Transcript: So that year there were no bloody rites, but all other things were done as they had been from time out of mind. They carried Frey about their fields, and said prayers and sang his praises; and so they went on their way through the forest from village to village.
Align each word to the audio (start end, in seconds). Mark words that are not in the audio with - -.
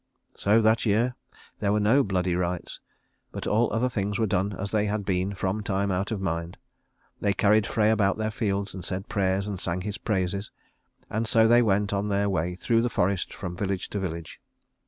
So 0.33 0.63
that 0.63 0.83
year 0.83 1.13
there 1.59 1.71
were 1.71 1.79
no 1.79 2.03
bloody 2.03 2.35
rites, 2.35 2.79
but 3.31 3.45
all 3.45 3.71
other 3.71 3.87
things 3.87 4.17
were 4.17 4.25
done 4.25 4.53
as 4.57 4.71
they 4.71 4.87
had 4.87 5.05
been 5.05 5.35
from 5.35 5.61
time 5.61 5.91
out 5.91 6.09
of 6.11 6.19
mind. 6.19 6.57
They 7.19 7.33
carried 7.33 7.67
Frey 7.67 7.91
about 7.91 8.17
their 8.17 8.31
fields, 8.31 8.73
and 8.73 8.83
said 8.83 9.09
prayers 9.09 9.47
and 9.47 9.61
sang 9.61 9.81
his 9.81 9.99
praises; 9.99 10.49
and 11.07 11.27
so 11.27 11.47
they 11.47 11.61
went 11.61 11.93
on 11.93 12.07
their 12.07 12.31
way 12.31 12.55
through 12.55 12.81
the 12.81 12.89
forest 12.89 13.31
from 13.31 13.55
village 13.55 13.91
to 13.91 13.99
village. 13.99 14.41